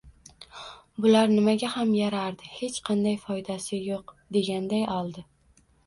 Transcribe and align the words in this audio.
«Bular 1.05 1.29
nimaga 1.33 1.69
ham 1.75 1.93
yarardi, 1.99 2.51
hech 2.57 2.81
qanday 2.91 3.21
foydasi 3.29 3.83
yo'q», 3.93 4.19
deganday 4.41 4.93
oldi. 5.01 5.31